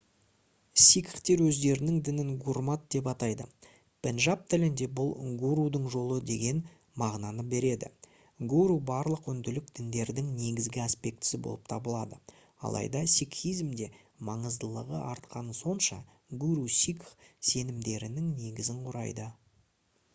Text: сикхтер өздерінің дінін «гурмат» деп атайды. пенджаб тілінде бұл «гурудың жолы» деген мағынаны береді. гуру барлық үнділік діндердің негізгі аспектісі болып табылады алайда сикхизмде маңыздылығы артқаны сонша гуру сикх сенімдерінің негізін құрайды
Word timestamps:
сикхтер 0.83 1.41
өздерінің 1.47 1.97
дінін 2.05 2.29
«гурмат» 2.45 2.85
деп 2.93 3.09
атайды. 3.11 3.45
пенджаб 4.07 4.45
тілінде 4.53 4.87
бұл 4.99 5.11
«гурудың 5.41 5.85
жолы» 5.95 6.17
деген 6.29 6.61
мағынаны 7.01 7.45
береді. 7.51 7.91
гуру 8.53 8.77
барлық 8.91 9.29
үнділік 9.35 9.69
діндердің 9.81 10.33
негізгі 10.39 10.83
аспектісі 10.87 11.41
болып 11.49 11.69
табылады 11.75 12.19
алайда 12.71 13.03
сикхизмде 13.19 13.91
маңыздылығы 14.31 15.03
артқаны 15.11 15.57
сонша 15.61 16.01
гуру 16.45 16.65
сикх 16.81 17.15
сенімдерінің 17.53 18.35
негізін 18.43 18.85
құрайды 18.89 19.33